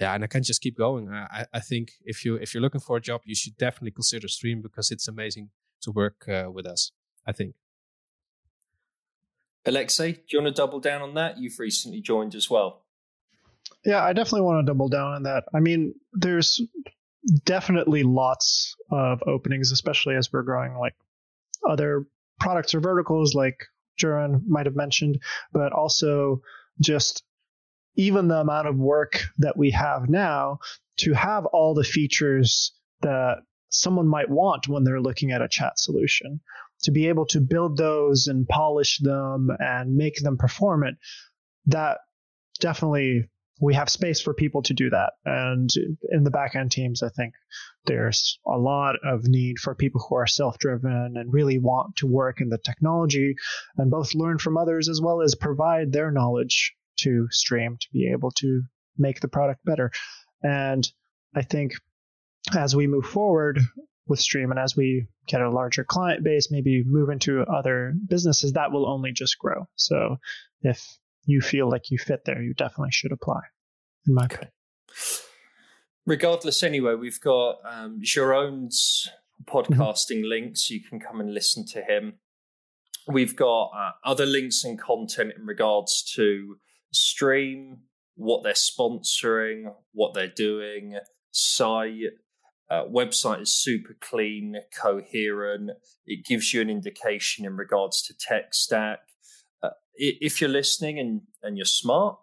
[0.00, 1.08] Yeah, and I can just keep going.
[1.10, 4.28] I, I think if you if you're looking for a job, you should definitely consider
[4.28, 5.50] Stream because it's amazing
[5.82, 6.92] to work uh, with us.
[7.26, 7.54] I think.
[9.68, 11.38] Alexei, do you want to double down on that?
[11.38, 12.84] You've recently joined as well.
[13.84, 15.44] Yeah, I definitely want to double down on that.
[15.54, 16.60] I mean, there's
[17.44, 20.94] definitely lots of openings, especially as we're growing like
[21.68, 22.06] other
[22.40, 23.66] products or verticals like
[24.00, 25.20] Jeroen might have mentioned,
[25.52, 26.40] but also
[26.80, 27.22] just
[27.96, 30.60] even the amount of work that we have now
[30.98, 33.38] to have all the features that
[33.68, 36.40] someone might want when they're looking at a chat solution
[36.82, 40.98] to be able to build those and polish them and make them performant
[41.66, 41.98] that
[42.60, 43.28] definitely
[43.60, 45.14] we have space for people to do that.
[45.24, 45.68] And
[46.10, 47.34] in the backend teams, I think
[47.86, 52.06] there's a lot of need for people who are self driven and really want to
[52.06, 53.34] work in the technology
[53.76, 58.10] and both learn from others as well as provide their knowledge to Stream to be
[58.12, 58.62] able to
[58.96, 59.90] make the product better.
[60.42, 60.88] And
[61.34, 61.72] I think
[62.56, 63.60] as we move forward
[64.08, 68.52] with Stream and as we get a larger client base, maybe move into other businesses,
[68.52, 69.66] that will only just grow.
[69.76, 70.16] So
[70.62, 73.40] if you feel like you fit there, you definitely should apply.
[74.06, 74.48] In my okay.
[76.06, 79.08] Regardless, anyway, we've got um, Jeroen's
[79.44, 80.28] podcasting mm-hmm.
[80.28, 80.70] links.
[80.70, 82.14] You can come and listen to him.
[83.06, 86.56] We've got uh, other links and content in regards to
[86.92, 87.80] stream,
[88.16, 90.98] what they're sponsoring, what they're doing,
[91.30, 91.92] site.
[92.70, 95.70] Uh, website is super clean, coherent.
[96.06, 99.00] It gives you an indication in regards to tech stack
[99.98, 102.18] if you're listening and, and you're smart,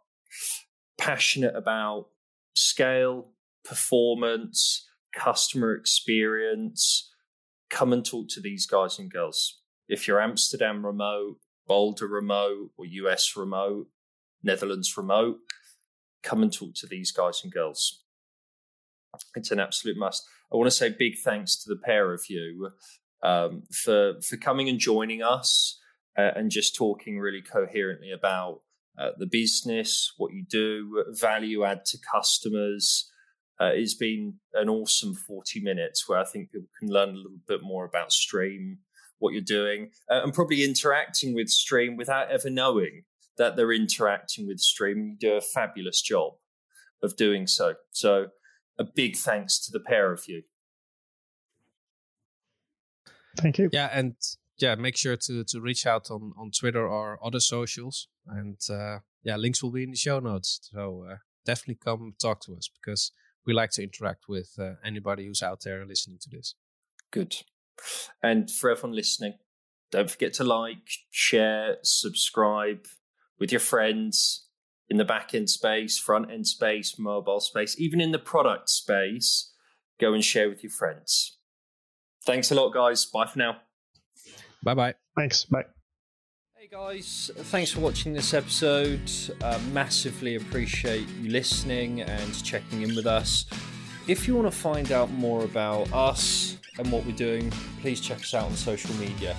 [0.97, 2.07] passionate about
[2.55, 3.31] scale,
[3.63, 7.11] performance, customer experience,
[7.69, 9.59] come and talk to these guys and girls.
[9.87, 11.37] If you're Amsterdam remote,
[11.67, 13.87] Boulder remote, or US remote,
[14.41, 15.37] Netherlands remote,
[16.23, 18.04] come and talk to these guys and girls.
[19.35, 20.27] It's an absolute must.
[20.51, 22.71] I want to say big thanks to the pair of you
[23.23, 25.79] um, for for coming and joining us
[26.17, 28.61] uh, and just talking really coherently about
[28.97, 33.11] uh, the business, what you do, value add to customers.
[33.59, 37.39] Uh, it's been an awesome 40 minutes where I think people can learn a little
[37.47, 38.79] bit more about Stream,
[39.19, 43.03] what you're doing, uh, and probably interacting with Stream without ever knowing
[43.37, 45.09] that they're interacting with Stream.
[45.09, 46.33] You do a fabulous job
[47.03, 47.75] of doing so.
[47.91, 48.27] So,
[48.77, 50.43] a big thanks to the pair of you.
[53.37, 53.69] Thank you.
[53.71, 54.15] Yeah, and
[54.57, 58.99] yeah, make sure to to reach out on on Twitter or other socials, and uh,
[59.23, 60.69] yeah, links will be in the show notes.
[60.71, 61.15] So uh,
[61.45, 63.11] definitely come talk to us because
[63.45, 66.55] we like to interact with uh, anybody who's out there listening to this.
[67.11, 67.35] Good,
[68.23, 69.33] and for everyone listening,
[69.91, 72.85] don't forget to like, share, subscribe
[73.39, 74.44] with your friends.
[74.89, 79.51] In the back end space, front end space, mobile space, even in the product space,
[79.99, 81.37] go and share with your friends.
[82.25, 83.05] Thanks a lot, guys.
[83.05, 83.57] Bye for now.
[84.63, 84.93] Bye bye.
[85.15, 85.45] Thanks.
[85.45, 85.65] Bye.
[86.55, 89.11] Hey guys, thanks for watching this episode.
[89.43, 93.45] Uh, massively appreciate you listening and checking in with us.
[94.07, 97.51] If you want to find out more about us and what we're doing,
[97.81, 99.35] please check us out on social media.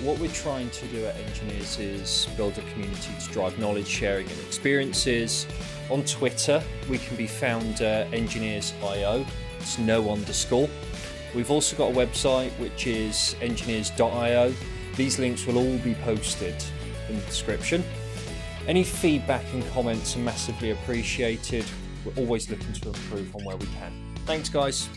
[0.00, 4.28] What we're trying to do at Enginears is build a community to drive knowledge sharing
[4.28, 5.46] and experiences.
[5.90, 9.24] On Twitter, we can be found uh, at enginears.io.
[9.60, 10.68] It's no underscore.
[11.34, 14.54] We've also got a website which is enginears.io.
[14.96, 16.54] These links will all be posted
[17.08, 17.82] in the description.
[18.66, 21.64] Any feedback and comments are massively appreciated.
[22.04, 23.92] We're always looking to improve on where we can.
[24.26, 24.88] Thanks, guys.